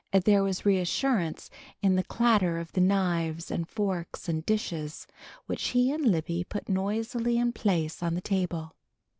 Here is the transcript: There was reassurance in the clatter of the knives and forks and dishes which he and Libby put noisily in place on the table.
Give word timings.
There 0.23 0.41
was 0.41 0.65
reassurance 0.65 1.51
in 1.83 1.95
the 1.95 2.01
clatter 2.03 2.57
of 2.57 2.71
the 2.71 2.81
knives 2.81 3.51
and 3.51 3.69
forks 3.69 4.27
and 4.27 4.43
dishes 4.43 5.05
which 5.45 5.67
he 5.67 5.91
and 5.91 6.03
Libby 6.03 6.43
put 6.43 6.67
noisily 6.67 7.37
in 7.37 7.53
place 7.53 8.01
on 8.01 8.15
the 8.15 8.21
table. 8.21 8.73